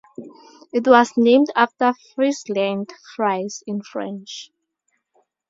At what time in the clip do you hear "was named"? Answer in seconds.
0.87-1.49